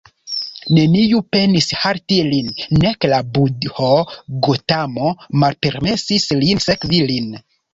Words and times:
Neniu 0.77 1.19
penis 1.35 1.67
halti 1.81 2.17
lin, 2.31 2.49
nek 2.85 3.07
la 3.13 3.19
budho 3.37 3.91
Gotamo 4.49 5.13
malpermesis 5.45 6.29
lin 6.43 6.65
sekvi 6.69 7.05
lin. 7.15 7.31